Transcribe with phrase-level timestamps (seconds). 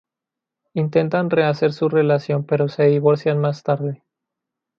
[0.73, 4.03] Intentan rehacer su relación pero se divorcian más tarde.